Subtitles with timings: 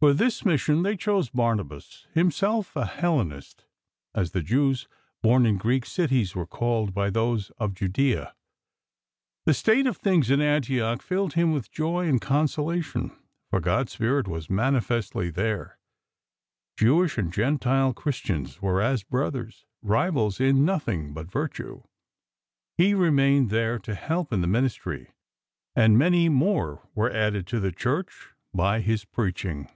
[0.00, 3.64] For this mission they chose Barnabas;; himself a Hellenist,
[4.14, 4.86] as the Jews
[5.22, 8.34] born in Greek; cities were called by those of Judea.
[9.46, 9.54] The 32 LIFE OF ST.
[9.54, 13.16] PAUL state of things in Antioch filled him with joy and consolation,
[13.48, 15.78] for God's Spirit was mani festly there.
[16.76, 21.82] Jewish and Gentile Christians were as brothers, rivals in nothing but virtue.
[22.76, 25.12] He remained there to help in the ministry,
[25.74, 29.70] and many more were added to the Church by his preaching.